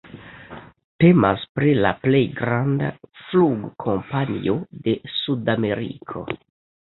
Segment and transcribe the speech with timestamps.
[1.01, 2.89] Temas pri la plej granda
[3.25, 4.55] flugkompanio
[4.87, 6.25] de Sudameriko.